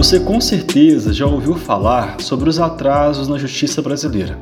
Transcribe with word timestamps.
Você 0.00 0.18
com 0.18 0.40
certeza 0.40 1.12
já 1.12 1.26
ouviu 1.26 1.54
falar 1.56 2.22
sobre 2.22 2.48
os 2.48 2.58
atrasos 2.58 3.28
na 3.28 3.36
justiça 3.36 3.82
brasileira. 3.82 4.38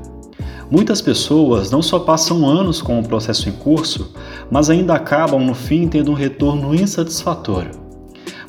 Muitas 0.70 1.02
pessoas 1.02 1.68
não 1.68 1.82
só 1.82 1.98
passam 1.98 2.48
anos 2.48 2.80
com 2.80 3.00
o 3.00 3.02
processo 3.02 3.48
em 3.48 3.52
curso, 3.52 4.14
mas 4.48 4.70
ainda 4.70 4.94
acabam 4.94 5.44
no 5.44 5.54
fim 5.54 5.88
tendo 5.88 6.12
um 6.12 6.14
retorno 6.14 6.76
insatisfatório. 6.76 7.72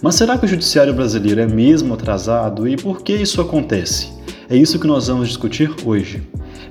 Mas 0.03 0.13
será 0.13 0.38
que 0.38 0.45
o 0.45 0.48
judiciário 0.48 0.93
brasileiro 0.93 1.41
é 1.41 1.48
mesmo 1.48 1.95
atrasado 1.95 2.67
e 2.67 2.77
por 2.77 3.02
que 3.02 3.13
isso 3.13 3.41
acontece? 3.41 4.13
É 4.48 4.55
isso 4.55 4.77
que 4.77 4.85
nós 4.85 5.07
vamos 5.07 5.30
discutir 5.30 5.73
hoje. 5.84 6.21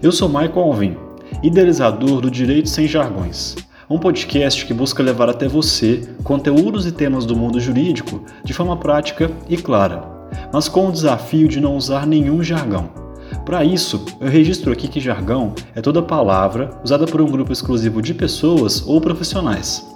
Eu 0.01 0.13
sou 0.13 0.29
Michael 0.29 0.61
Alvin, 0.61 0.97
idealizador 1.43 2.21
do 2.21 2.31
Direito 2.31 2.69
Sem 2.69 2.87
Jargões, 2.87 3.57
um 3.91 3.99
podcast 3.99 4.65
que 4.65 4.73
busca 4.73 5.03
levar 5.03 5.29
até 5.29 5.49
você 5.49 6.09
conteúdos 6.23 6.87
e 6.87 6.93
temas 6.93 7.27
do 7.27 7.35
mundo 7.35 7.59
jurídico 7.59 8.23
de 8.45 8.53
forma 8.53 8.77
prática 8.77 9.33
e 9.49 9.57
clara 9.57 10.17
mas 10.53 10.69
com 10.69 10.89
o 10.89 10.93
desafio 10.93 11.49
de 11.49 11.61
não 11.61 11.77
usar 11.77 12.07
nenhum 12.07 12.43
jargão. 12.43 12.91
Para 13.45 13.65
isso, 13.65 14.05
eu 14.21 14.29
registro 14.29 14.73
aqui 14.73 14.89
que 14.89 15.01
jargão 15.01 15.55
é 15.75 15.81
toda 15.81 16.03
palavra 16.03 16.71
usada 16.85 17.07
por 17.07 17.21
um 17.21 17.31
grupo 17.31 17.53
exclusivo 17.53 18.03
de 18.03 18.15
pessoas 18.15 18.87
ou 18.87 19.01
profissionais. 19.01 19.87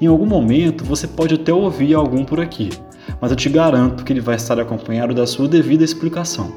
Em 0.00 0.06
algum 0.06 0.26
momento 0.26 0.84
você 0.84 1.06
pode 1.06 1.34
até 1.34 1.52
ouvir 1.52 1.94
algum 1.94 2.24
por 2.24 2.40
aqui, 2.40 2.70
mas 3.20 3.30
eu 3.30 3.36
te 3.36 3.48
garanto 3.48 4.04
que 4.04 4.12
ele 4.12 4.20
vai 4.20 4.36
estar 4.36 4.58
acompanhado 4.58 5.14
da 5.14 5.26
sua 5.26 5.46
devida 5.46 5.84
explicação. 5.84 6.52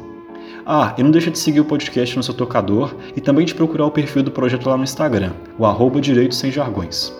Ah, 0.65 0.95
e 0.97 1.03
não 1.03 1.11
deixa 1.11 1.29
de 1.29 1.37
seguir 1.37 1.59
o 1.59 1.65
podcast 1.65 2.17
no 2.17 2.23
seu 2.23 2.33
tocador 2.33 2.95
e 3.15 3.21
também 3.21 3.45
de 3.45 3.53
procurar 3.53 3.85
o 3.85 3.91
perfil 3.91 4.23
do 4.23 4.31
projeto 4.31 4.67
lá 4.67 4.75
no 4.75 4.83
Instagram, 4.83 5.31
o 5.59 5.65
arroba 5.65 5.99
Sem 6.31 6.51
Jargões. 6.51 7.13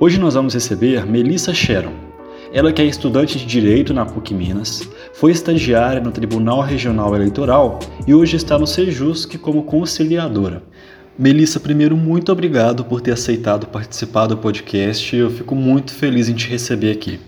Hoje 0.00 0.18
nós 0.18 0.34
vamos 0.34 0.54
receber 0.54 1.06
Melissa 1.06 1.54
Sharon, 1.54 1.92
ela 2.52 2.70
que 2.70 2.82
é 2.82 2.84
estudante 2.84 3.38
de 3.38 3.46
Direito 3.46 3.94
na 3.94 4.04
PUC 4.04 4.34
Minas, 4.34 4.86
foi 5.14 5.32
estagiária 5.32 6.02
no 6.02 6.12
Tribunal 6.12 6.60
Regional 6.60 7.14
Eleitoral 7.16 7.78
e 8.06 8.12
hoje 8.12 8.36
está 8.36 8.58
no 8.58 8.66
Sejusc 8.66 9.38
como 9.38 9.62
conciliadora. 9.62 10.62
Melissa, 11.18 11.58
primeiro, 11.58 11.96
muito 11.96 12.30
obrigado 12.30 12.84
por 12.84 13.00
ter 13.00 13.12
aceitado 13.12 13.66
participar 13.66 14.26
do 14.26 14.36
podcast. 14.36 15.16
Eu 15.16 15.30
fico 15.30 15.54
muito 15.54 15.94
feliz 15.94 16.28
em 16.28 16.34
te 16.34 16.46
receber 16.46 16.92
aqui. 16.92 17.18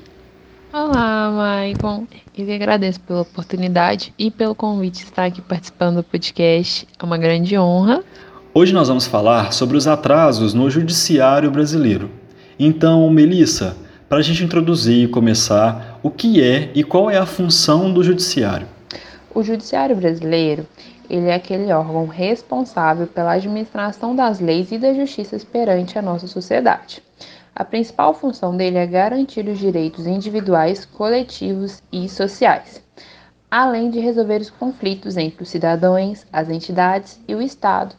Olá, 0.71 1.31
Maicon. 1.31 2.07
Eu 2.37 2.45
que 2.45 2.53
agradeço 2.53 3.01
pela 3.01 3.23
oportunidade 3.23 4.13
e 4.19 4.31
pelo 4.31 4.55
convite 4.55 4.99
de 4.99 5.05
estar 5.05 5.25
aqui 5.25 5.41
participando 5.41 5.97
do 5.97 6.03
podcast. 6.03 6.87
É 6.99 7.05
uma 7.05 7.17
grande 7.17 7.57
honra. 7.57 8.03
Hoje 8.53 8.75
nós 8.75 8.89
vamos 8.89 9.07
falar 9.07 9.53
sobre 9.53 9.77
os 9.77 9.87
atrasos 9.87 10.53
no 10.53 10.69
judiciário 10.69 11.51
brasileiro. 11.51 12.11
Então, 12.59 13.09
Melissa, 13.11 13.77
para 14.09 14.19
a 14.19 14.23
gente 14.23 14.45
introduzir 14.45 15.05
e 15.05 15.09
começar 15.09 15.99
o 16.03 16.11
que 16.11 16.43
é 16.43 16.71
e 16.75 16.85
qual 16.85 17.11
é 17.11 17.19
a 17.19 17.27
função 17.27 17.93
do 17.93 18.03
judiciário. 18.03 18.67
O 19.35 19.43
judiciário 19.43 19.97
brasileiro 19.97 20.67
ele 21.09 21.27
é 21.27 21.35
aquele 21.35 21.71
órgão 21.73 22.07
responsável 22.07 23.07
pela 23.07 23.33
administração 23.33 24.17
das 24.17 24.41
leis 24.41 24.73
e 24.73 24.79
da 24.79 24.95
justiça 24.95 25.39
perante 25.53 25.99
a 25.99 26.03
nossa 26.03 26.27
sociedade. 26.27 27.03
A 27.55 27.65
principal 27.65 28.15
função 28.15 28.57
dele 28.57 28.79
é 28.79 28.87
garantir 28.87 29.47
os 29.49 29.59
direitos 29.59 30.07
individuais, 30.07 30.85
coletivos 30.85 31.83
e 31.93 32.09
sociais, 32.09 32.83
além 33.51 33.91
de 33.91 34.01
resolver 34.01 34.41
os 34.41 34.51
conflitos 34.51 35.17
entre 35.17 35.43
os 35.43 35.49
cidadãos, 35.49 36.27
as 36.33 36.49
entidades 36.51 37.21
e 37.29 37.35
o 37.35 37.43
Estado, 37.43 37.95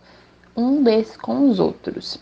um 0.58 0.84
desses 0.84 1.16
com 1.16 1.50
os 1.50 1.60
outros. 1.60 2.20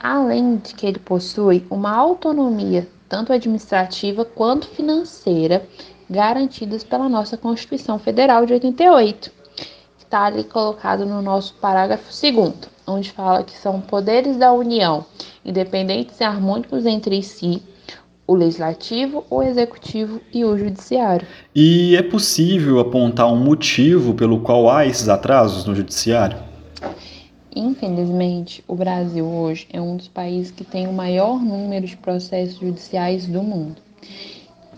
Além 0.00 0.56
de 0.56 0.74
que 0.74 0.86
ele 0.86 0.98
possui 0.98 1.64
uma 1.70 1.94
autonomia 1.94 2.86
tanto 3.08 3.32
administrativa 3.32 4.24
quanto 4.24 4.66
financeira, 4.68 5.66
garantidas 6.08 6.82
pela 6.82 7.08
nossa 7.08 7.36
Constituição 7.36 7.98
Federal 7.98 8.44
de 8.44 8.52
88, 8.52 9.30
que 9.96 10.04
está 10.04 10.24
ali 10.24 10.44
colocado 10.44 11.06
no 11.06 11.22
nosso 11.22 11.54
parágrafo 11.54 12.10
2, 12.10 12.54
onde 12.86 13.10
fala 13.12 13.42
que 13.42 13.56
são 13.56 13.80
poderes 13.80 14.36
da 14.36 14.52
União, 14.52 15.04
independentes 15.44 16.18
e 16.20 16.24
harmônicos 16.24 16.86
entre 16.86 17.22
si, 17.22 17.62
o 18.26 18.34
legislativo, 18.34 19.24
o 19.28 19.42
executivo 19.42 20.20
e 20.32 20.44
o 20.44 20.56
judiciário. 20.56 21.26
E 21.54 21.94
é 21.96 22.02
possível 22.02 22.80
apontar 22.80 23.30
um 23.30 23.36
motivo 23.36 24.14
pelo 24.14 24.40
qual 24.40 24.70
há 24.70 24.86
esses 24.86 25.08
atrasos 25.08 25.64
no 25.66 25.74
judiciário? 25.74 26.53
Infelizmente, 27.56 28.64
o 28.66 28.74
Brasil 28.74 29.24
hoje 29.24 29.68
é 29.72 29.80
um 29.80 29.96
dos 29.96 30.08
países 30.08 30.50
que 30.50 30.64
tem 30.64 30.88
o 30.88 30.92
maior 30.92 31.40
número 31.40 31.86
de 31.86 31.96
processos 31.96 32.58
judiciais 32.58 33.26
do 33.26 33.42
mundo. 33.44 33.80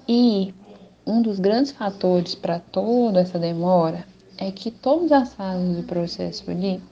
E 0.07 0.53
um 1.07 1.23
dos 1.23 1.41
grandes 1.41 1.73
fatores 1.73 2.35
para 2.35 2.59
toda 2.59 3.21
essa 3.21 3.39
demora 3.39 4.05
é 4.37 4.51
que 4.51 4.71
todas 4.71 5.11
as 5.11 5.33
fases 5.33 5.77
do 5.77 5.83
processo 5.85 6.51
ali, 6.51 6.83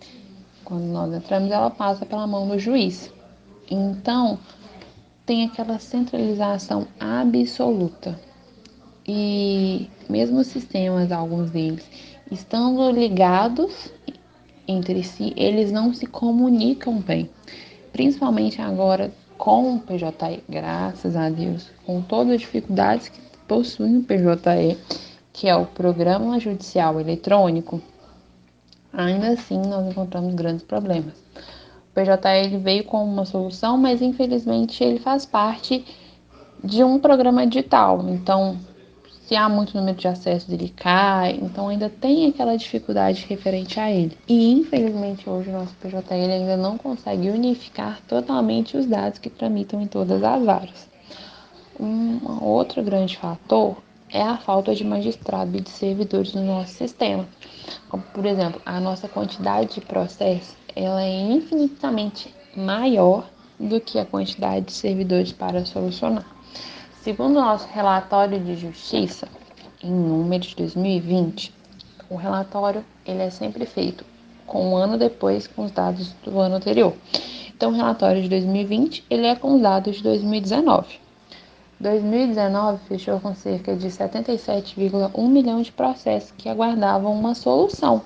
quando 0.64 0.84
nós 0.84 1.12
entramos, 1.12 1.50
ela 1.50 1.70
passa 1.70 2.06
pela 2.06 2.26
mão 2.26 2.48
do 2.48 2.58
juiz. 2.58 3.12
Então, 3.70 4.38
tem 5.26 5.44
aquela 5.44 5.78
centralização 5.78 6.86
absoluta. 6.98 8.18
E 9.06 9.90
mesmo 10.08 10.38
os 10.38 10.46
sistemas, 10.46 11.12
alguns 11.12 11.50
deles, 11.50 11.84
estando 12.30 12.90
ligados 12.90 13.92
entre 14.66 15.02
si, 15.02 15.32
eles 15.36 15.70
não 15.70 15.92
se 15.92 16.06
comunicam 16.06 16.98
bem. 16.98 17.28
Principalmente 17.92 18.60
agora 18.60 19.12
com 19.38 19.74
o 19.74 19.80
PJE, 19.80 20.42
graças 20.48 21.16
a 21.16 21.28
Deus, 21.28 21.70
com 21.84 22.00
todas 22.00 22.34
as 22.34 22.40
dificuldades 22.40 23.08
que 23.08 23.20
possui 23.46 23.98
o 23.98 24.02
PJE, 24.02 24.78
que 25.32 25.48
é 25.48 25.56
o 25.56 25.66
Programa 25.66 26.38
Judicial 26.38 27.00
Eletrônico, 27.00 27.80
ainda 28.92 29.28
assim 29.28 29.60
nós 29.60 29.86
encontramos 29.88 30.34
grandes 30.34 30.64
problemas. 30.64 31.14
O 31.34 31.94
PJE 31.94 32.56
veio 32.58 32.84
com 32.84 33.04
uma 33.04 33.24
solução, 33.24 33.76
mas 33.76 34.00
infelizmente 34.00 34.82
ele 34.82 34.98
faz 34.98 35.26
parte 35.26 35.84
de 36.62 36.82
um 36.82 36.98
programa 36.98 37.46
digital. 37.46 38.04
Então, 38.08 38.56
se 39.26 39.34
há 39.34 39.48
muito 39.48 39.74
número 39.76 39.96
de 39.96 40.06
acessos, 40.06 40.52
ele 40.52 40.68
cai, 40.68 41.38
então 41.42 41.68
ainda 41.68 41.88
tem 41.88 42.28
aquela 42.28 42.56
dificuldade 42.56 43.24
referente 43.26 43.80
a 43.80 43.90
ele. 43.90 44.16
E 44.28 44.52
infelizmente 44.52 45.28
hoje 45.28 45.48
o 45.48 45.52
nosso 45.52 45.74
PJL 45.76 46.30
ainda 46.30 46.56
não 46.58 46.76
consegue 46.76 47.30
unificar 47.30 48.00
totalmente 48.06 48.76
os 48.76 48.84
dados 48.84 49.18
que 49.18 49.30
tramitam 49.30 49.80
em 49.80 49.86
todas 49.86 50.22
as 50.22 50.46
áreas. 50.46 50.90
Um 51.80 52.20
outro 52.44 52.82
grande 52.82 53.16
fator 53.16 53.78
é 54.10 54.20
a 54.20 54.36
falta 54.36 54.74
de 54.74 54.84
magistrado 54.84 55.56
e 55.56 55.60
de 55.60 55.70
servidores 55.70 56.34
no 56.34 56.44
nosso 56.44 56.74
sistema. 56.74 57.26
Como, 57.88 58.02
por 58.02 58.26
exemplo, 58.26 58.60
a 58.66 58.78
nossa 58.78 59.08
quantidade 59.08 59.74
de 59.74 59.80
processos 59.80 60.54
ela 60.76 61.02
é 61.02 61.20
infinitamente 61.32 62.34
maior 62.54 63.26
do 63.58 63.80
que 63.80 63.98
a 63.98 64.04
quantidade 64.04 64.66
de 64.66 64.72
servidores 64.72 65.32
para 65.32 65.64
solucionar. 65.64 66.33
Segundo 67.04 67.36
o 67.36 67.42
nosso 67.42 67.68
relatório 67.70 68.40
de 68.40 68.56
justiça, 68.56 69.28
em 69.82 69.90
números 69.90 70.46
de 70.46 70.56
2020, 70.56 71.52
o 72.08 72.16
relatório 72.16 72.82
ele 73.04 73.20
é 73.20 73.28
sempre 73.28 73.66
feito 73.66 74.06
com 74.46 74.70
um 74.70 74.74
ano 74.74 74.96
depois 74.96 75.46
com 75.46 75.66
os 75.66 75.70
dados 75.70 76.14
do 76.24 76.40
ano 76.40 76.54
anterior. 76.54 76.94
Então, 77.54 77.72
o 77.72 77.74
relatório 77.74 78.22
de 78.22 78.28
2020 78.30 79.04
ele 79.10 79.26
é 79.26 79.36
com 79.36 79.54
os 79.54 79.60
dados 79.60 79.96
de 79.96 80.02
2019. 80.02 80.98
2019 81.78 82.78
fechou 82.88 83.20
com 83.20 83.34
cerca 83.34 83.76
de 83.76 83.88
77,1 83.88 85.28
milhão 85.28 85.60
de 85.60 85.72
processos 85.72 86.32
que 86.38 86.48
aguardavam 86.48 87.12
uma 87.12 87.34
solução. 87.34 88.00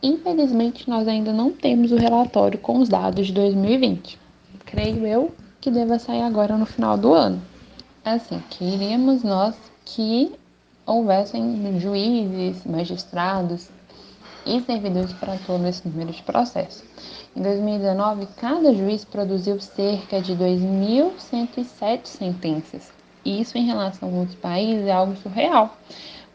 Infelizmente, 0.00 0.88
nós 0.88 1.08
ainda 1.08 1.32
não 1.32 1.50
temos 1.50 1.90
o 1.90 1.96
relatório 1.96 2.60
com 2.60 2.78
os 2.78 2.88
dados 2.88 3.26
de 3.26 3.32
2020. 3.32 4.20
Creio 4.64 5.04
eu 5.04 5.34
que 5.60 5.70
deva 5.70 5.98
sair 5.98 6.22
agora 6.22 6.56
no 6.56 6.64
final 6.64 6.96
do 6.96 7.12
ano. 7.12 7.40
É 8.04 8.12
assim, 8.12 8.42
queríamos 8.48 9.22
nós 9.22 9.54
que 9.84 10.32
houvessem 10.86 11.78
juízes, 11.78 12.64
magistrados 12.64 13.68
e 14.46 14.60
servidores 14.62 15.12
para 15.12 15.36
todo 15.46 15.66
esse 15.66 15.86
número 15.86 16.10
de 16.12 16.22
processos. 16.22 16.82
Em 17.36 17.42
2019, 17.42 18.26
cada 18.38 18.74
juiz 18.74 19.04
produziu 19.04 19.60
cerca 19.60 20.20
de 20.20 20.34
2.107 20.34 22.06
sentenças. 22.06 22.90
Isso, 23.24 23.58
em 23.58 23.66
relação 23.66 24.08
a 24.08 24.12
outros 24.12 24.36
países, 24.36 24.86
é 24.86 24.92
algo 24.92 25.14
surreal, 25.16 25.76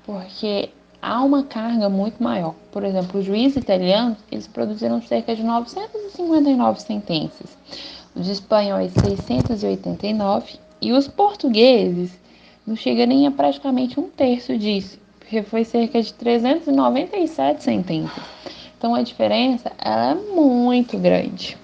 porque 0.05 0.69
há 1.01 1.21
uma 1.23 1.43
carga 1.43 1.89
muito 1.89 2.21
maior. 2.23 2.53
Por 2.71 2.83
exemplo, 2.83 3.19
os 3.19 3.25
juízes 3.25 3.57
italianos, 3.57 4.19
eles 4.31 4.47
produziram 4.47 5.01
cerca 5.01 5.35
de 5.35 5.43
959 5.43 6.79
sentenças 6.79 7.57
os 8.15 8.27
espanhóis 8.27 8.93
689 8.93 10.57
e 10.81 10.93
os 10.93 11.07
portugueses 11.07 12.11
não 12.65 12.75
chega 12.75 13.05
nem 13.05 13.27
a 13.27 13.31
praticamente 13.31 13.99
um 13.99 14.09
terço 14.09 14.57
disso, 14.57 14.97
porque 15.19 15.43
foi 15.43 15.63
cerca 15.63 16.01
de 16.01 16.13
397 16.13 17.63
sentenças. 17.63 18.23
Então 18.77 18.95
a 18.95 19.01
diferença 19.01 19.71
é 19.77 20.13
muito 20.13 20.97
grande. 20.97 21.57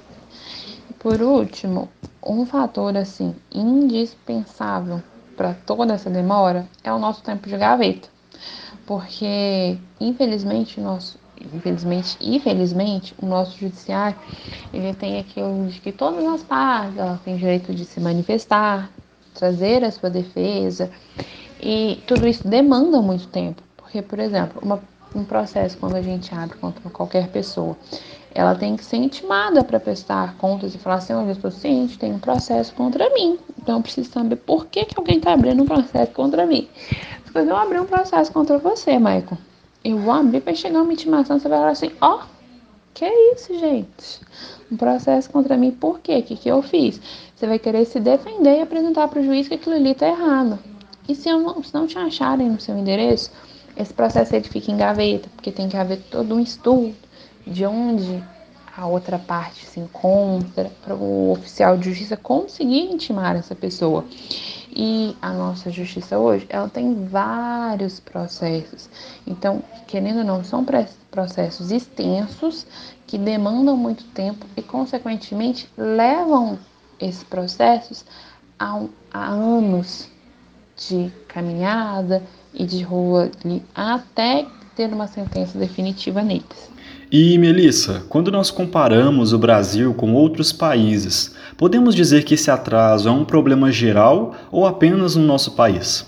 Por 1.00 1.22
último, 1.22 1.90
um 2.24 2.46
fator 2.46 2.96
assim 2.96 3.36
indispensável 3.52 5.02
para 5.36 5.54
toda 5.54 5.94
essa 5.94 6.10
demora 6.10 6.68
é 6.84 6.94
o 6.94 7.00
nosso 7.00 7.24
tempo 7.24 7.48
de 7.50 7.58
gaveta. 7.58 8.08
Porque, 8.86 9.78
infelizmente, 10.00 10.80
nosso, 10.80 11.18
infelizmente, 11.54 12.18
infelizmente, 12.22 13.14
o 13.22 13.26
nosso 13.26 13.58
judiciário, 13.58 14.18
ele 14.74 14.94
tem 14.94 15.20
aquilo 15.20 15.68
de 15.68 15.80
que 15.80 15.92
todas 15.92 16.26
as 16.26 16.44
partes, 16.44 16.96
têm 17.24 17.38
direito 17.38 17.74
de 17.74 17.86
se 17.86 18.00
manifestar, 18.00 18.90
trazer 19.34 19.84
a 19.84 19.92
sua 19.92 20.10
defesa, 20.10 20.90
e 21.62 22.00
tudo 22.08 22.28
isso 22.28 22.48
demanda 22.48 23.02
muito 23.02 23.28
tempo. 23.28 23.62
Porque, 23.78 24.02
por 24.02 24.20
exemplo, 24.20 24.62
uma, 24.64 24.82
um 25.16 25.24
processo 25.24 25.78
quando 25.78 25.96
a 25.96 26.02
gente 26.02 26.34
abre 26.34 26.58
contra 26.58 26.90
qualquer 26.90 27.28
pessoa, 27.28 27.78
ela 28.34 28.56
tem 28.56 28.78
que 28.78 28.86
ser 28.86 28.98
intimada 28.98 29.64
para 29.64 29.80
prestar 29.80 30.36
contas 30.38 30.74
e 30.74 30.78
falar 30.78 30.96
assim, 30.96 31.14
olha, 31.14 31.28
eu 31.28 31.32
estou 31.34 31.52
ciente, 31.52 32.00
tem 32.00 32.14
um 32.14 32.20
processo 32.20 32.74
contra 32.74 33.10
mim, 33.14 33.38
então 33.62 33.78
eu 33.78 33.82
preciso 33.82 34.10
saber 34.10 34.38
por 34.38 34.68
que, 34.68 34.86
que 34.86 34.96
alguém 34.98 35.18
está 35.18 35.34
abrindo 35.34 35.62
um 35.62 35.66
processo 35.66 36.12
contra 36.14 36.46
mim. 36.46 36.68
Depois 37.26 37.48
eu 37.48 37.56
abrir 37.56 37.80
um 37.80 37.86
processo 37.86 38.32
contra 38.32 38.58
você, 38.58 38.98
Michael. 38.98 39.38
Eu 39.84 39.98
vou 39.98 40.14
abrir 40.14 40.42
para 40.42 40.54
chegar 40.54 40.82
uma 40.82 40.94
intimação, 40.94 41.40
você 41.40 41.50
vai 41.50 41.58
falar 41.58 41.72
assim, 41.72 41.92
ó, 42.00 42.18
oh, 42.18 42.22
que 42.94 43.04
é 43.04 43.34
isso, 43.34 43.58
gente? 43.58 44.22
Um 44.72 44.78
processo 44.78 45.30
contra 45.30 45.58
mim, 45.58 45.72
por 45.72 46.00
quê? 46.00 46.18
O 46.20 46.24
que, 46.24 46.36
que 46.36 46.50
eu 46.50 46.62
fiz? 46.62 47.02
Você 47.36 47.48
vai 47.48 47.58
querer 47.58 47.86
se 47.86 48.00
defender 48.00 48.60
e 48.60 48.62
apresentar 48.62 49.08
para 49.08 49.20
o 49.20 49.24
juiz 49.24 49.48
que 49.48 49.56
aquilo 49.56 49.76
ali 49.76 49.92
está 49.92 50.08
errado. 50.08 50.60
E 51.10 51.16
se, 51.16 51.32
não, 51.32 51.64
se 51.64 51.74
não 51.74 51.88
te 51.88 51.98
acharem 51.98 52.50
no 52.50 52.60
seu 52.60 52.78
endereço, 52.78 53.32
esse 53.76 53.94
processo 53.94 54.36
ele 54.36 54.48
fica 54.48 54.72
em 54.72 54.78
gaveta, 54.78 55.28
porque 55.36 55.52
tem 55.52 55.68
que 55.68 55.78
haver 55.78 56.00
todo 56.12 56.36
um 56.36 56.40
estudo 56.40 56.94
de 57.48 57.66
onde 57.66 58.24
a 58.78 58.86
outra 58.86 59.18
parte 59.18 59.66
se 59.66 59.80
encontra, 59.80 60.72
para 60.84 60.96
o 60.96 61.32
oficial 61.32 61.78
de 61.78 61.90
justiça 61.90 62.16
conseguir 62.16 62.92
intimar 62.92 63.36
essa 63.36 63.56
pessoa. 63.56 64.06
E 64.74 65.16
a 65.22 65.34
nossa 65.34 65.70
justiça 65.70 66.18
hoje, 66.18 66.46
ela 66.50 66.70
tem 66.70 67.06
vários 67.06 68.00
processos. 68.00 68.90
Então, 69.28 69.62
querendo 69.86 70.20
ou 70.20 70.24
não, 70.24 70.44
são 70.44 70.66
processos 71.10 71.72
extensos 71.72 72.66
que 73.06 73.18
demandam 73.18 73.76
muito 73.76 74.06
tempo 74.06 74.46
e, 74.56 74.62
consequentemente, 74.62 75.70
levam 75.78 76.58
esses 77.00 77.24
processos 77.24 78.06
a, 78.58 78.82
a 79.14 79.28
anos 79.28 80.08
de 80.78 81.12
caminhada 81.28 82.24
e 82.54 82.66
de 82.66 82.82
rua 82.82 83.30
até 83.76 84.48
ter 84.76 84.92
uma 84.94 85.08
sentença 85.08 85.58
definitiva 85.58 86.22
neles. 86.22 86.72
E 87.14 87.38
Melissa, 87.38 88.06
quando 88.08 88.32
nós 88.32 88.50
comparamos 88.50 89.34
o 89.34 89.38
Brasil 89.38 89.94
com 89.94 90.14
outros 90.14 90.54
países, 90.54 91.36
podemos 91.58 91.94
dizer 91.94 92.24
que 92.24 92.36
esse 92.36 92.50
atraso 92.50 93.10
é 93.10 93.12
um 93.12 93.26
problema 93.26 93.70
geral 93.70 94.34
ou 94.50 94.66
apenas 94.66 95.18
no 95.18 95.26
nosso 95.26 95.52
país? 95.52 96.06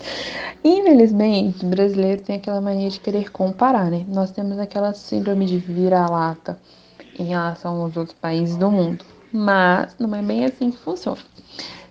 Infelizmente, 0.64 1.66
o 1.66 1.68
brasileiro 1.68 2.22
tem 2.22 2.38
aquela 2.38 2.62
mania 2.62 2.90
de 2.90 3.02
querer 3.02 3.34
comparar, 3.34 3.92
né? 3.92 4.06
Nós 4.08 4.32
temos 4.32 4.58
aquela 4.58 4.94
síndrome 4.94 5.46
de 5.46 5.58
vira-lata 5.58 6.58
em 7.20 7.26
relação 7.26 7.82
aos 7.82 7.98
outros 7.98 8.18
países 8.18 8.56
do 8.56 8.72
mundo. 8.72 9.04
Mas 9.30 9.94
não 10.00 10.16
é 10.16 10.22
bem 10.22 10.46
assim 10.46 10.72
que 10.72 10.78
funciona. 10.78 11.20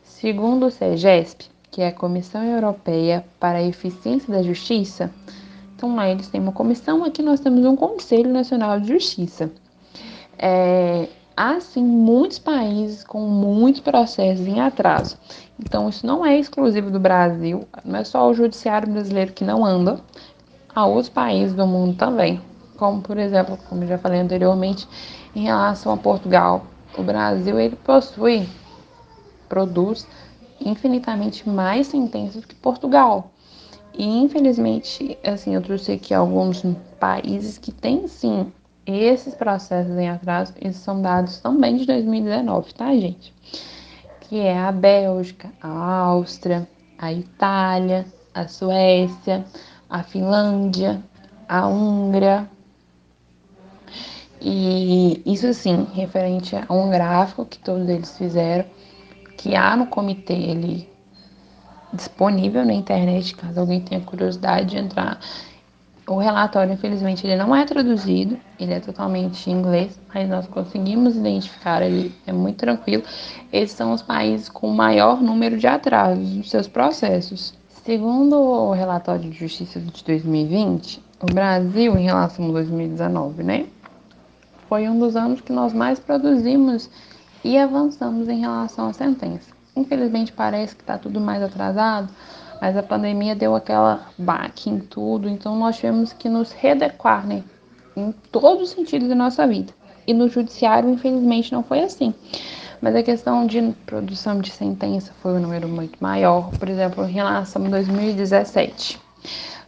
Segundo 0.03 0.65
o 0.65 0.71
CEGESP, 0.71 1.51
que 1.71 1.83
é 1.83 1.89
a 1.89 1.93
Comissão 1.93 2.43
Europeia 2.43 3.27
para 3.39 3.59
a 3.59 3.63
Eficiência 3.63 4.33
da 4.33 4.43
Justiça, 4.43 5.11
então 5.83 5.97
lá 5.97 6.09
eles 6.09 6.29
têm 6.29 6.41
uma 6.41 6.53
comissão, 6.53 7.03
aqui 7.03 7.25
nós 7.25 7.41
temos 7.41 7.65
um 7.65 7.75
Conselho 7.75 8.33
Nacional 8.33 8.79
de 8.79 8.87
Justiça. 8.87 9.51
É, 10.39 11.09
há 11.37 11.59
sim 11.59 11.83
muitos 11.83 12.39
países 12.39 13.03
com 13.03 13.23
muitos 13.23 13.81
processos 13.81 14.47
em 14.47 14.61
atraso. 14.61 15.19
Então 15.59 15.89
isso 15.89 16.07
não 16.07 16.25
é 16.25 16.39
exclusivo 16.39 16.89
do 16.89 17.01
Brasil, 17.01 17.67
não 17.85 17.99
é 17.99 18.05
só 18.05 18.31
o 18.31 18.33
judiciário 18.33 18.93
brasileiro 18.93 19.33
que 19.33 19.43
não 19.43 19.67
anda, 19.67 19.99
há 20.73 20.87
outros 20.87 21.09
países 21.09 21.53
do 21.53 21.67
mundo 21.67 21.97
também. 21.97 22.41
Como 22.77 23.03
por 23.03 23.19
exemplo, 23.19 23.59
como 23.69 23.85
já 23.85 23.99
falei 23.99 24.21
anteriormente, 24.21 24.87
em 25.35 25.43
relação 25.43 25.93
a 25.93 25.97
Portugal, 25.97 26.65
o 26.97 27.03
Brasil 27.03 27.59
ele 27.59 27.75
possui, 27.75 28.49
produz 29.49 30.07
infinitamente 30.61 31.49
mais 31.49 31.89
sentenças 31.89 32.45
que 32.45 32.55
Portugal. 32.55 33.33
E 33.95 34.05
infelizmente, 34.05 35.19
assim, 35.23 35.55
eu 35.55 35.63
trouxe 35.63 35.93
aqui 35.93 36.15
alguns 36.15 36.63
países 36.99 37.59
que 37.59 37.71
têm 37.71 38.09
sim 38.09 38.51
esses 38.87 39.35
processos 39.35 39.97
em 39.97 40.09
atraso, 40.09 40.55
eles 40.61 40.77
são 40.77 41.01
dados 41.01 41.39
também 41.39 41.77
de 41.77 41.87
2019, 41.87 42.75
tá, 42.75 42.93
gente? 42.95 43.33
Que 44.23 44.41
é 44.41 44.59
a 44.59 44.73
Bélgica, 44.73 45.51
a 45.61 45.69
Áustria, 45.69 46.67
a 46.99 47.13
Itália, 47.13 48.07
a 48.35 48.49
Suécia, 48.49 49.45
a 49.89 50.03
Finlândia, 50.03 51.03
a 51.49 51.67
Hungria. 51.69 52.49
E 54.41 55.23
isso 55.25 55.47
assim, 55.47 55.87
referente 55.93 56.57
a 56.57 56.73
um 56.73 56.91
gráfico 56.91 57.45
que 57.45 57.59
todos 57.59 57.89
eles 57.89 58.17
fizeram, 58.17 58.65
que 59.37 59.55
há 59.55 59.77
no 59.77 59.87
comitê 59.87 60.33
ele 60.33 60.92
disponível 61.93 62.65
na 62.65 62.73
internet, 62.73 63.35
caso 63.35 63.61
alguém 63.61 63.81
tenha 63.81 64.01
curiosidade 64.01 64.71
de 64.71 64.79
entrar. 64.79 65.19
O 66.07 66.17
relatório, 66.17 66.73
infelizmente, 66.73 67.25
ele 67.25 67.37
não 67.37 67.55
é 67.55 67.65
traduzido, 67.65 68.37
ele 68.59 68.73
é 68.73 68.81
totalmente 68.81 69.49
em 69.49 69.53
inglês, 69.53 70.01
mas 70.13 70.29
nós 70.29 70.49
conseguimos 70.49 71.15
identificar 71.15 71.81
ele, 71.81 72.13
é 72.27 72.33
muito 72.33 72.57
tranquilo. 72.57 73.05
Esses 73.53 73.77
são 73.77 73.93
os 73.93 74.03
países 74.03 74.49
com 74.49 74.69
maior 74.69 75.23
número 75.23 75.57
de 75.57 75.67
atrasos 75.67 76.29
nos 76.37 76.51
seus 76.51 76.67
processos. 76.67 77.55
Segundo 77.85 78.37
o 78.37 78.73
relatório 78.73 79.31
de 79.31 79.39
justiça 79.39 79.79
de 79.79 80.05
2020, 80.05 81.03
o 81.21 81.27
Brasil, 81.33 81.97
em 81.97 82.05
relação 82.05 82.49
a 82.49 82.53
2019, 82.53 83.43
né, 83.45 83.67
foi 84.69 84.89
um 84.89 84.99
dos 84.99 85.15
anos 85.15 85.41
que 85.41 85.53
nós 85.53 85.73
mais 85.73 86.01
produzimos 86.01 86.91
e 87.45 87.57
avançamos 87.57 88.29
em 88.29 88.41
relação 88.41 88.89
à 88.89 88.93
sentença. 88.93 89.52
Infelizmente 89.75 90.33
parece 90.33 90.77
que 90.77 90.83
está 90.83 90.99
tudo 90.99 91.21
mais 91.21 91.43
atrasado, 91.43 92.09
mas 92.61 92.77
a 92.77 92.83
pandemia 92.83 93.35
deu 93.35 93.55
aquela 93.57 94.09
baque 94.19 94.69
em 94.69 94.79
tudo, 94.79 95.29
então 95.29 95.57
nós 95.57 95.77
tivemos 95.77 96.13
que 96.13 96.29
nos 96.29 96.53
readequar, 96.53 97.27
né? 97.27 97.43
Em 97.97 98.13
todos 98.31 98.63
os 98.63 98.71
sentidos 98.71 99.09
da 99.09 99.15
nossa 99.15 99.47
vida. 99.47 99.73
E 100.07 100.13
no 100.13 100.29
judiciário, 100.29 100.91
infelizmente, 100.91 101.53
não 101.53 101.63
foi 101.63 101.81
assim. 101.81 102.15
Mas 102.81 102.97
a 102.97 103.03
questão 103.03 103.47
de 103.47 103.63
produção 103.87 104.41
de 104.41 104.51
sentença 104.51 105.13
foi 105.23 105.33
um 105.33 105.41
número 105.41 105.69
muito 105.69 105.97
maior, 106.01 106.51
por 106.59 106.69
exemplo, 106.69 107.05
em 107.05 107.13
relação 107.13 107.65
a 107.65 107.69
2017. 107.69 109.01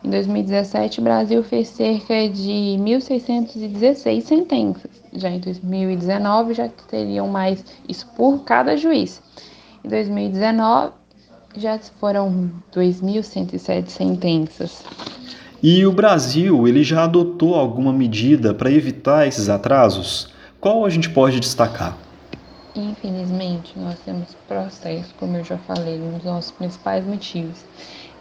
Em 0.05 0.11
2017, 0.11 1.01
o 1.01 1.03
Brasil 1.03 1.43
fez 1.43 1.69
cerca 1.69 2.29
de 2.29 2.77
1.616 2.79 4.21
sentenças. 4.21 4.91
Já 5.15 5.31
em 5.31 5.39
2019, 5.39 6.55
já 6.55 6.69
teriam 6.69 7.27
mais 7.29 7.65
isso 7.89 8.07
por 8.17 8.45
cada 8.45 8.77
juiz. 8.77 9.23
Em 9.85 9.89
2019, 9.89 10.93
já 11.57 11.79
foram 12.01 12.51
2.107 12.75 13.89
sentenças. 13.89 14.83
E 15.63 15.85
o 15.85 15.93
Brasil, 15.93 16.67
ele 16.67 16.83
já 16.83 17.05
adotou 17.05 17.55
alguma 17.55 17.93
medida 17.93 18.55
para 18.55 18.71
evitar 18.71 19.29
esses 19.29 19.51
atrasos? 19.51 20.33
Qual 20.59 20.87
a 20.87 20.91
gente 20.91 21.11
pode 21.11 21.39
destacar? 21.39 21.99
Infelizmente, 22.75 23.79
nós 23.79 23.99
temos 24.01 24.35
processo, 24.49 25.15
como 25.21 25.37
eu 25.37 25.45
já 25.45 25.59
falei, 25.59 26.01
um 26.01 26.17
dos 26.17 26.25
nossos 26.25 26.51
principais 26.51 27.05
motivos, 27.05 27.63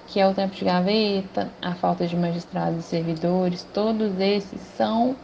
que 0.08 0.20
é 0.20 0.28
o 0.28 0.34
tempo 0.34 0.54
de 0.54 0.66
gaveta, 0.66 1.50
a 1.62 1.74
falta 1.74 2.06
de 2.06 2.18
magistrados 2.18 2.80
e 2.80 2.84
servidores, 2.84 3.66
todos 3.74 4.20
esses 4.20 4.60
são 4.76 5.16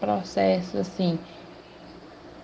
processos 0.00 0.74
assim 0.74 1.16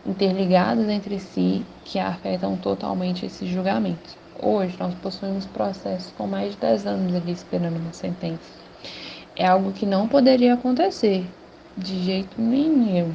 interligados 0.08 0.88
entre 0.88 1.20
si 1.20 1.64
que 1.84 1.98
afetam 1.98 2.56
totalmente 2.56 3.26
esses 3.26 3.48
julgamentos. 3.48 4.16
Hoje 4.40 4.74
nós 4.78 4.94
possuímos 4.94 5.46
processos 5.46 6.12
com 6.16 6.26
mais 6.26 6.52
de 6.52 6.58
10 6.58 6.86
anos 6.86 7.14
ali 7.14 7.32
esperando 7.32 7.76
uma 7.76 7.92
sentença. 7.92 8.58
É 9.36 9.46
algo 9.46 9.72
que 9.72 9.84
não 9.84 10.08
poderia 10.08 10.54
acontecer 10.54 11.26
de 11.76 12.02
jeito 12.02 12.40
nenhum. 12.40 13.12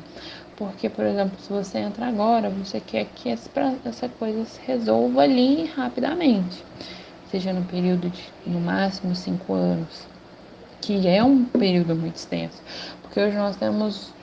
Porque, 0.55 0.87
por 0.87 1.03
exemplo, 1.03 1.37
se 1.39 1.51
você 1.51 1.79
entra 1.79 2.07
agora, 2.07 2.49
você 2.49 2.79
quer 2.79 3.05
que 3.15 3.29
essa 3.29 4.07
coisa 4.19 4.45
se 4.45 4.61
resolva 4.65 5.23
ali 5.23 5.65
rapidamente. 5.65 6.63
Seja 7.31 7.51
no 7.51 7.63
período 7.65 8.09
de, 8.09 8.23
no 8.45 8.59
máximo, 8.59 9.15
cinco 9.15 9.53
anos. 9.53 10.07
Que 10.79 11.07
é 11.07 11.23
um 11.23 11.43
período 11.43 11.95
muito 11.95 12.17
extenso. 12.17 12.61
Porque 13.01 13.19
hoje 13.19 13.35
nós 13.35 13.55
temos 13.55 14.13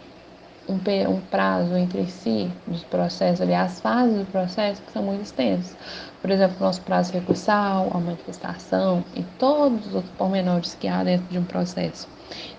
um, 0.71 1.11
um 1.11 1.21
prazo 1.21 1.77
entre 1.77 2.07
si 2.07 2.51
dos 2.67 2.85
processos, 2.85 3.41
ali, 3.41 3.55
as 3.55 3.81
fases 3.81 4.19
do 4.19 4.25
processo 4.27 4.81
que 4.83 4.93
são 4.93 5.03
muito 5.03 5.23
extensas. 5.23 5.77
Por 6.21 6.31
exemplo, 6.31 6.57
o 6.59 6.63
nosso 6.63 6.81
prazo 6.83 7.13
recursal, 7.13 7.91
a 7.93 7.99
manifestação 7.99 9.05
e 9.15 9.23
todos 9.39 9.89
os 9.89 9.95
outros 9.95 10.15
pormenores 10.15 10.75
que 10.75 10.87
há 10.87 11.03
dentro 11.03 11.27
de 11.27 11.39
um 11.39 11.45
processo. 11.45 12.09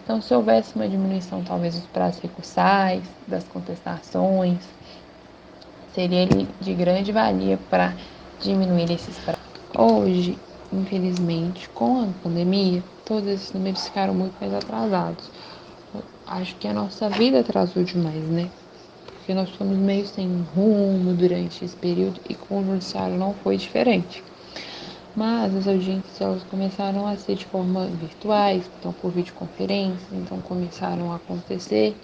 Então, 0.03 0.21
se 0.21 0.33
houvesse 0.33 0.75
uma 0.75 0.87
diminuição, 0.87 1.43
talvez, 1.43 1.75
dos 1.75 1.87
prazos 1.87 2.21
recursais, 2.21 3.03
das 3.27 3.43
contestações, 3.45 4.59
seria 5.93 6.23
ele 6.23 6.47
de 6.59 6.73
grande 6.73 7.11
valia 7.11 7.57
para 7.69 7.93
diminuir 8.39 8.91
esses 8.91 9.17
prazos. 9.19 9.41
Hoje, 9.77 10.37
infelizmente, 10.71 11.69
com 11.69 12.01
a 12.01 12.07
pandemia, 12.23 12.83
todos 13.05 13.29
esses 13.29 13.53
números 13.53 13.85
ficaram 13.85 14.13
muito 14.13 14.35
mais 14.39 14.53
atrasados. 14.53 15.29
Acho 16.33 16.55
que 16.55 16.67
a 16.69 16.73
nossa 16.73 17.09
vida 17.09 17.41
atrasou 17.41 17.83
demais, 17.83 18.23
né? 18.29 18.49
Porque 19.17 19.33
nós 19.33 19.49
fomos 19.49 19.75
meio 19.75 20.07
sem 20.07 20.29
rumo 20.55 21.13
durante 21.13 21.65
esse 21.65 21.75
período 21.75 22.21
e 22.29 22.33
com 22.33 22.61
o 22.61 22.65
judiciário 22.65 23.17
não 23.17 23.33
foi 23.33 23.57
diferente. 23.57 24.23
Mas 25.13 25.53
as 25.53 25.67
audiências 25.67 26.21
elas 26.21 26.41
começaram 26.43 27.05
a 27.05 27.17
ser 27.17 27.35
de 27.35 27.43
forma 27.43 27.85
virtuais, 27.87 28.63
então 28.79 28.93
por 28.93 29.11
videoconferência, 29.11 30.07
então 30.13 30.39
começaram 30.39 31.11
a 31.11 31.17
acontecer. 31.17 31.97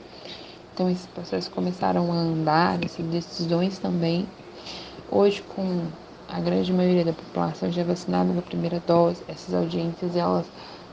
Então 0.74 0.90
esses 0.90 1.06
processos 1.06 1.48
começaram 1.48 2.12
a 2.12 2.16
andar, 2.18 2.84
essas 2.84 3.06
decisões 3.06 3.80
também. 3.80 4.28
Hoje 5.10 5.42
com 5.56 5.84
a 6.28 6.42
grande 6.42 6.74
maioria 6.74 7.06
da 7.06 7.14
população 7.14 7.72
já 7.72 7.86
vacinada 7.86 8.34
com 8.34 8.40
a 8.40 8.42
primeira 8.42 8.82
dose, 8.86 9.24
essas 9.30 9.56
audiências 9.56 10.18
elas 10.18 10.46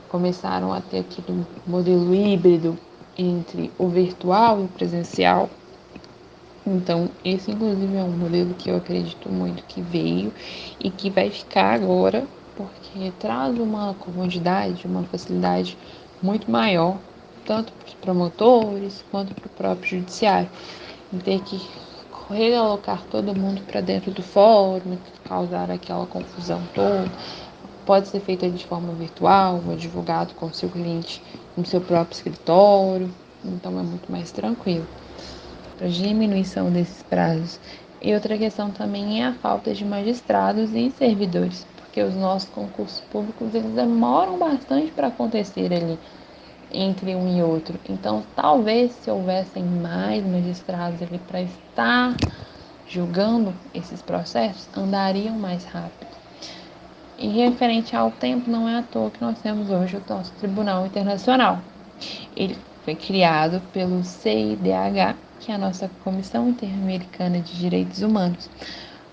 começaram 0.07 0.71
a 0.71 0.79
ter 0.79 0.99
aquele 0.99 1.45
modelo 1.67 2.15
híbrido 2.15 2.77
entre 3.17 3.71
o 3.77 3.87
virtual 3.87 4.61
e 4.61 4.65
o 4.65 4.67
presencial. 4.67 5.49
Então, 6.65 7.09
esse 7.23 7.51
inclusive 7.51 7.95
é 7.95 8.03
um 8.03 8.17
modelo 8.17 8.53
que 8.55 8.69
eu 8.69 8.77
acredito 8.77 9.29
muito 9.29 9.63
que 9.65 9.81
veio 9.81 10.33
e 10.79 10.89
que 10.89 11.09
vai 11.09 11.29
ficar 11.29 11.75
agora, 11.75 12.25
porque 12.55 13.11
traz 13.19 13.57
uma 13.59 13.93
comodidade, 13.93 14.87
uma 14.87 15.03
facilidade 15.03 15.77
muito 16.21 16.49
maior, 16.49 16.97
tanto 17.45 17.71
para 17.71 17.87
os 17.87 17.93
promotores 17.95 19.03
quanto 19.11 19.35
para 19.35 19.45
o 19.45 19.49
próprio 19.51 19.99
judiciário, 19.99 20.49
em 21.13 21.19
ter 21.19 21.39
que 21.41 21.61
realocar 22.29 23.03
todo 23.11 23.35
mundo 23.35 23.61
para 23.61 23.81
dentro 23.81 24.11
do 24.11 24.23
fórum, 24.23 24.97
causar 25.27 25.69
aquela 25.69 26.07
confusão 26.07 26.61
toda. 26.73 27.11
Pode 27.85 28.07
ser 28.07 28.19
feita 28.19 28.49
de 28.49 28.65
forma 28.65 28.93
virtual, 28.93 29.61
o 29.65 29.71
advogado 29.71 30.33
com 30.33 30.47
o 30.47 30.53
seu 30.53 30.69
cliente 30.69 31.21
no 31.55 31.65
seu 31.65 31.79
próprio 31.79 32.15
escritório, 32.15 33.09
então 33.43 33.79
é 33.79 33.83
muito 33.83 34.11
mais 34.11 34.31
tranquilo 34.31 34.87
para 35.77 35.87
diminuição 35.87 36.71
desses 36.71 37.03
prazos. 37.03 37.59
E 38.01 38.13
outra 38.13 38.37
questão 38.37 38.71
também 38.71 39.21
é 39.21 39.27
a 39.27 39.33
falta 39.33 39.73
de 39.73 39.83
magistrados 39.85 40.73
e 40.73 40.91
servidores, 40.91 41.65
porque 41.77 42.01
os 42.01 42.15
nossos 42.15 42.49
concursos 42.49 43.01
públicos 43.11 43.53
eles 43.53 43.71
demoram 43.73 44.37
bastante 44.37 44.91
para 44.91 45.07
acontecer 45.07 45.73
ali 45.73 45.99
entre 46.71 47.15
um 47.15 47.37
e 47.37 47.41
outro. 47.41 47.79
Então, 47.87 48.23
talvez 48.35 48.91
se 48.93 49.09
houvessem 49.09 49.63
mais 49.63 50.25
magistrados 50.25 51.01
ali 51.01 51.19
para 51.19 51.41
estar 51.41 52.15
julgando 52.87 53.53
esses 53.73 54.01
processos, 54.01 54.67
andariam 54.75 55.37
mais 55.37 55.63
rápido. 55.65 56.14
E 57.17 57.27
referente 57.27 57.95
ao 57.95 58.11
tempo, 58.11 58.49
não 58.49 58.67
é 58.67 58.79
à 58.79 58.83
toa 58.83 59.09
que 59.09 59.21
nós 59.21 59.39
temos 59.39 59.69
hoje 59.69 59.95
o 59.95 60.13
nosso 60.13 60.33
Tribunal 60.33 60.85
Internacional. 60.85 61.59
Ele 62.35 62.57
foi 62.83 62.93
criado 62.93 63.61
pelo 63.71 64.03
CIDH, 64.03 65.15
que 65.39 65.51
é 65.51 65.55
a 65.55 65.57
nossa 65.57 65.89
Comissão 66.03 66.49
Interamericana 66.49 67.39
de 67.39 67.57
Direitos 67.57 68.01
Humanos, 68.01 68.49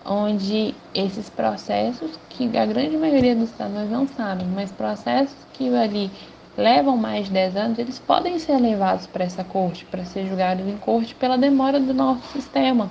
onde 0.05 0.75
esses 0.93 1.31
processos, 1.31 2.19
que 2.29 2.57
a 2.57 2.67
grande 2.67 2.97
maioria 2.97 3.37
dos 3.37 3.51
estados 3.51 3.89
não 3.89 4.09
sabem, 4.09 4.49
mas 4.49 4.73
processos 4.73 5.37
que 5.53 5.73
ali 5.75 6.11
levam 6.57 6.97
mais 6.97 7.27
de 7.27 7.33
10 7.33 7.57
anos, 7.57 7.79
eles 7.79 7.99
podem 8.01 8.39
ser 8.39 8.59
levados 8.59 9.07
para 9.07 9.25
essa 9.25 9.45
corte, 9.45 9.85
para 9.85 10.05
ser 10.05 10.27
julgados 10.27 10.67
em 10.67 10.77
corte 10.77 11.15
pela 11.15 11.39
demora 11.39 11.79
do 11.79 11.95
nosso 11.95 12.27
sistema. 12.33 12.91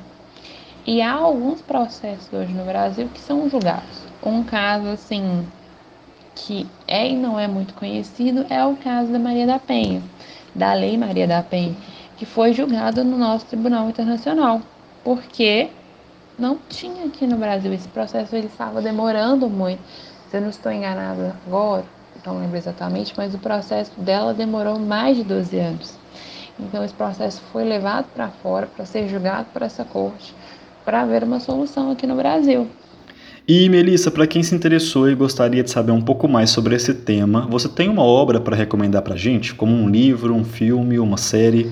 E 0.86 1.02
há 1.02 1.14
alguns 1.14 1.62
processos 1.62 2.32
hoje 2.34 2.54
no 2.54 2.66
Brasil 2.66 3.08
que 3.14 3.20
são 3.20 3.50
julgados. 3.50 4.04
Um 4.24 4.44
caso, 4.44 4.88
assim, 4.88 5.46
que 6.36 6.68
é 6.88 7.10
e 7.10 7.16
não 7.16 7.40
é 7.40 7.48
muito 7.48 7.74
conhecido 7.74 8.46
é 8.50 8.66
o 8.66 8.76
caso 8.76 9.12
da 9.12 9.20
Maria 9.20 9.46
da 9.46 9.60
Penha 9.60 10.02
da 10.54 10.74
Lei 10.74 10.98
Maria 10.98 11.28
da 11.28 11.42
Penha, 11.42 11.76
que 12.18 12.26
foi 12.26 12.54
julgado 12.54 13.04
no 13.04 13.18
nosso 13.18 13.46
Tribunal 13.46 13.90
Internacional, 13.90 14.62
porque 15.04 15.70
não 16.38 16.58
tinha 16.70 17.06
aqui 17.06 17.26
no 17.26 17.38
Brasil 17.38 17.74
esse 17.74 17.88
processo, 17.88 18.36
ele 18.36 18.48
estava 18.48 18.82
demorando 18.82 19.50
muito. 19.50 19.82
Se 20.30 20.38
eu 20.38 20.42
não 20.42 20.50
estou 20.50 20.72
enganada 20.72 21.36
agora, 21.48 21.86
não 22.26 22.40
lembro 22.40 22.58
exatamente, 22.58 23.14
mas 23.18 23.34
o 23.34 23.40
processo 23.40 24.00
dela 24.00 24.34
demorou 24.34 24.78
mais 24.80 25.18
de 25.18 25.24
12 25.24 25.58
anos. 25.58 25.98
Então 26.60 26.84
esse 26.84 26.94
processo 26.94 27.42
foi 27.52 27.64
levado 27.64 28.06
para 28.14 28.30
fora 28.30 28.68
para 28.68 28.86
ser 28.86 29.08
julgado 29.08 29.48
por 29.52 29.62
essa 29.62 29.84
corte 29.84 30.36
para 30.86 31.02
haver 31.02 31.24
uma 31.24 31.40
solução 31.40 31.92
aqui 31.92 32.06
no 32.08 32.16
Brasil. 32.16 32.68
E 33.48 33.68
Melissa, 33.70 34.12
para 34.12 34.28
quem 34.28 34.44
se 34.44 34.54
interessou 34.54 35.10
e 35.10 35.16
gostaria 35.16 35.64
de 35.64 35.72
saber 35.72 35.92
um 35.92 36.02
pouco 36.02 36.28
mais 36.28 36.52
sobre 36.52 36.76
esse 36.76 36.94
tema, 36.94 37.48
você 37.50 37.68
tem 37.68 37.90
uma 37.90 38.04
obra 38.04 38.40
para 38.40 38.56
recomendar 38.56 39.02
para 39.02 39.16
gente, 39.16 39.56
como 39.56 39.74
um 39.74 39.90
livro, 39.90 40.34
um 40.34 40.44
filme, 40.44 41.00
uma 41.00 41.18
série? 41.18 41.70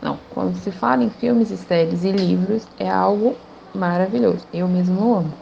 Não, 0.00 0.18
quando 0.30 0.56
se 0.56 0.70
fala 0.70 1.02
em 1.02 1.10
filmes, 1.10 1.48
séries 1.48 2.04
e 2.04 2.12
livros, 2.12 2.66
é 2.78 2.88
algo 2.88 3.36
maravilhoso. 3.74 4.46
Eu 4.52 4.68
mesmo 4.68 5.16
amo. 5.16 5.34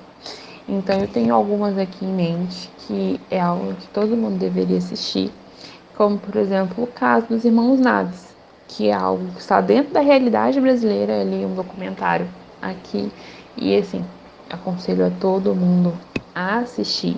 Então 0.69 0.99
eu 0.99 1.07
tenho 1.07 1.35
algumas 1.35 1.77
aqui 1.77 2.05
em 2.05 2.13
mente 2.13 2.71
que 2.87 3.21
é 3.31 3.41
algo 3.41 3.75
que 3.75 3.87
todo 3.89 4.17
mundo 4.17 4.39
deveria 4.39 4.79
assistir, 4.79 5.31
como 5.97 6.19
por 6.19 6.37
exemplo 6.37 6.85
o 6.85 6.87
caso 6.87 7.27
dos 7.29 7.45
Irmãos 7.45 7.79
Naves, 7.79 8.35
que 8.69 8.89
é 8.89 8.95
algo 8.95 9.27
que 9.35 9.41
está 9.41 9.61
dentro 9.61 9.93
da 9.93 10.01
realidade 10.01 10.61
brasileira, 10.61 11.21
ali 11.21 11.45
um 11.45 11.55
documentário 11.55 12.27
aqui 12.62 13.11
e 13.57 13.76
assim 13.76 14.04
aconselho 14.49 15.07
a 15.07 15.11
todo 15.11 15.54
mundo 15.54 15.92
a 16.35 16.59
assistir. 16.59 17.16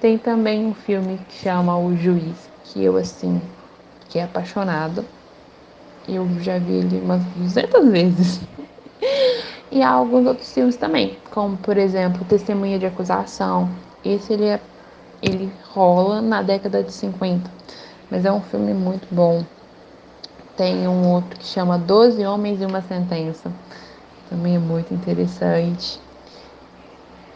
Tem 0.00 0.18
também 0.18 0.66
um 0.66 0.74
filme 0.74 1.18
que 1.28 1.42
chama 1.42 1.76
O 1.76 1.96
Juiz, 1.96 2.48
que 2.64 2.84
eu 2.84 2.96
assim, 2.96 3.40
que 4.08 4.18
é 4.18 4.24
apaixonado. 4.24 5.04
Eu 6.08 6.26
já 6.40 6.58
vi 6.58 6.74
ele 6.74 7.00
umas 7.00 7.22
200 7.36 7.88
vezes. 7.90 8.40
e 9.70 9.82
há 9.82 9.90
alguns 9.90 10.26
outros 10.26 10.52
filmes 10.52 10.76
também, 10.76 11.18
como 11.30 11.56
por 11.56 11.76
exemplo 11.76 12.24
Testemunha 12.24 12.78
de 12.78 12.86
Acusação. 12.86 13.68
Esse 14.04 14.32
ele, 14.32 14.46
é, 14.46 14.60
ele 15.20 15.52
rola 15.64 16.20
na 16.20 16.42
década 16.42 16.82
de 16.82 16.92
50, 16.92 17.50
mas 18.10 18.24
é 18.24 18.32
um 18.32 18.40
filme 18.40 18.72
muito 18.72 19.12
bom. 19.12 19.44
Tem 20.56 20.88
um 20.88 21.12
outro 21.12 21.38
que 21.38 21.46
chama 21.46 21.78
Doze 21.78 22.24
Homens 22.24 22.60
e 22.60 22.64
uma 22.64 22.82
Sentença. 22.82 23.52
Também 24.28 24.56
é 24.56 24.58
muito 24.58 24.92
interessante. 24.92 26.00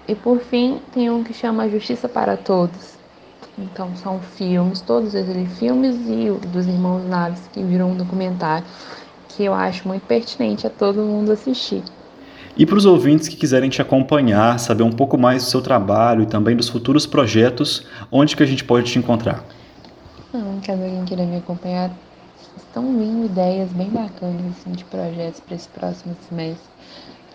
E 0.06 0.14
por 0.14 0.40
fim, 0.40 0.80
tem 0.92 1.11
um 1.11 1.22
que 1.22 1.32
chama 1.32 1.68
Justiça 1.68 2.08
para 2.08 2.37
Todos. 2.37 2.96
Então 3.58 3.94
são 3.96 4.18
filmes, 4.20 4.80
todos 4.80 5.14
eles 5.14 5.58
filmes 5.58 5.96
e 6.08 6.30
o 6.30 6.38
dos 6.38 6.66
Irmãos 6.66 7.04
Naves, 7.04 7.42
que 7.52 7.62
virou 7.62 7.90
um 7.90 7.96
documentário 7.96 8.64
que 9.28 9.44
eu 9.44 9.54
acho 9.54 9.87
muito 9.88 10.02
pertinente 10.06 10.66
a 10.66 10.70
todo 10.70 11.02
mundo 11.02 11.32
assistir. 11.32 11.82
E 12.56 12.66
para 12.66 12.76
os 12.76 12.84
ouvintes 12.84 13.28
que 13.28 13.37
quiserem 13.37 13.70
te 13.70 13.80
acompanhar, 13.80 14.58
saber 14.58 14.82
um 14.82 14.92
pouco 14.92 15.16
mais 15.16 15.42
do 15.42 15.49
seu 15.49 15.62
trabalho 15.62 16.22
e 16.22 16.26
também 16.26 16.54
dos 16.54 16.68
futuros 16.68 17.06
projetos, 17.06 17.87
onde 18.11 18.37
que 18.37 18.42
a 18.42 18.46
gente 18.46 18.62
pode 18.62 18.90
te 18.90 18.99
encontrar? 18.99 19.42
Hum, 20.34 20.61
caso 20.64 20.82
alguém 20.82 21.04
queira 21.04 21.25
me 21.25 21.37
acompanhar, 21.37 21.90
estão 22.56 22.96
vindo 22.99 23.26
ideias 23.26 23.70
bem 23.72 23.88
bacanas 23.90 24.56
assim, 24.58 24.72
de 24.72 24.84
projetos 24.84 25.40
para 25.40 25.54
esse 25.56 25.68
próximo 25.68 26.16
semestre. 26.28 26.70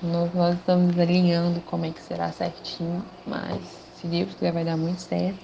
Nós, 0.02 0.34
nós 0.34 0.56
estamos 0.56 0.98
alinhando 1.00 1.60
como 1.62 1.86
é 1.86 1.92
que 1.92 2.02
será 2.02 2.32
certinho, 2.32 3.04
mas 3.26 3.62
se 3.96 4.08
Deus 4.08 4.34
quiser 4.34 4.52
vai 4.52 4.64
dar 4.64 4.78
muito 4.78 5.02
certo. 5.02 5.40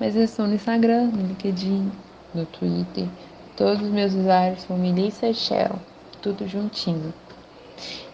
Mas 0.00 0.16
eu 0.16 0.24
estou 0.24 0.46
no 0.46 0.54
Instagram, 0.54 1.06
no 1.06 1.26
LinkedIn, 1.28 1.90
no 2.34 2.44
Twitter. 2.46 3.06
Todos 3.56 3.82
os 3.82 3.90
meus 3.90 4.14
usuários 4.14 4.62
são 4.62 4.76
Melissa 4.76 5.32
Shell, 5.32 5.78
tudo 6.20 6.48
juntinho. 6.48 7.12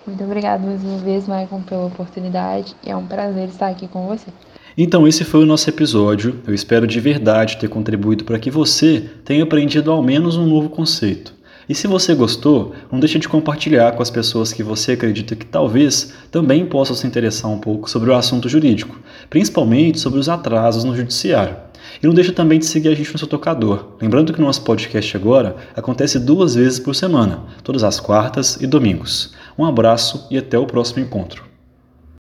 Muito 0.06 0.24
obrigada 0.24 0.66
mais 0.66 0.82
uma 0.82 0.98
vez, 0.98 1.28
Maicon, 1.28 1.62
pela 1.62 1.86
oportunidade 1.86 2.74
e 2.82 2.90
é 2.90 2.96
um 2.96 3.06
prazer 3.06 3.48
estar 3.48 3.68
aqui 3.68 3.86
com 3.86 4.06
você. 4.06 4.32
Então, 4.80 5.08
esse 5.08 5.24
foi 5.24 5.42
o 5.42 5.46
nosso 5.46 5.68
episódio. 5.68 6.36
Eu 6.46 6.54
espero 6.54 6.86
de 6.86 7.00
verdade 7.00 7.56
ter 7.56 7.66
contribuído 7.66 8.22
para 8.22 8.38
que 8.38 8.48
você 8.48 9.10
tenha 9.24 9.42
aprendido 9.42 9.90
ao 9.90 10.00
menos 10.00 10.36
um 10.36 10.46
novo 10.46 10.68
conceito. 10.68 11.34
E 11.68 11.74
se 11.74 11.88
você 11.88 12.14
gostou, 12.14 12.72
não 12.90 13.00
deixe 13.00 13.18
de 13.18 13.28
compartilhar 13.28 13.90
com 13.90 14.02
as 14.04 14.08
pessoas 14.08 14.52
que 14.52 14.62
você 14.62 14.92
acredita 14.92 15.34
que 15.34 15.44
talvez 15.44 16.14
também 16.30 16.64
possam 16.64 16.94
se 16.94 17.08
interessar 17.08 17.50
um 17.50 17.58
pouco 17.58 17.90
sobre 17.90 18.08
o 18.08 18.14
assunto 18.14 18.48
jurídico, 18.48 19.00
principalmente 19.28 19.98
sobre 19.98 20.20
os 20.20 20.28
atrasos 20.28 20.84
no 20.84 20.96
judiciário. 20.96 21.56
E 22.00 22.06
não 22.06 22.14
deixe 22.14 22.30
também 22.30 22.60
de 22.60 22.66
seguir 22.66 22.90
a 22.90 22.94
gente 22.94 23.12
no 23.12 23.18
seu 23.18 23.26
tocador. 23.26 23.96
Lembrando 24.00 24.32
que 24.32 24.38
o 24.38 24.44
nosso 24.44 24.62
podcast 24.62 25.16
agora 25.16 25.56
acontece 25.74 26.20
duas 26.20 26.54
vezes 26.54 26.78
por 26.78 26.94
semana, 26.94 27.42
todas 27.64 27.82
as 27.82 27.98
quartas 27.98 28.56
e 28.60 28.66
domingos. 28.66 29.34
Um 29.58 29.64
abraço 29.64 30.28
e 30.30 30.38
até 30.38 30.56
o 30.56 30.66
próximo 30.66 31.02
encontro. 31.02 31.47